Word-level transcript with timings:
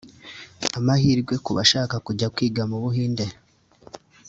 Amahirwe 0.77 1.33
ku 1.45 1.51
bashaka 1.57 1.95
kujya 2.05 2.27
kwiga 2.35 2.61
mu 2.69 2.77
Buhinde 2.83 3.25